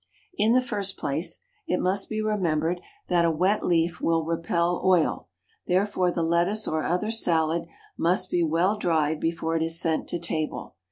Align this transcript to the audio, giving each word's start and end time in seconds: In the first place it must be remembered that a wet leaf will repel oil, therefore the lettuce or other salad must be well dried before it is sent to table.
In 0.35 0.53
the 0.53 0.63
first 0.63 0.97
place 0.97 1.43
it 1.67 1.79
must 1.79 2.09
be 2.09 2.23
remembered 2.23 2.81
that 3.07 3.23
a 3.23 3.29
wet 3.29 3.63
leaf 3.63 4.01
will 4.01 4.25
repel 4.25 4.81
oil, 4.83 5.27
therefore 5.67 6.09
the 6.09 6.23
lettuce 6.23 6.67
or 6.67 6.83
other 6.83 7.11
salad 7.11 7.67
must 7.99 8.31
be 8.31 8.41
well 8.41 8.77
dried 8.79 9.19
before 9.19 9.55
it 9.55 9.61
is 9.61 9.79
sent 9.79 10.07
to 10.07 10.17
table. 10.17 10.75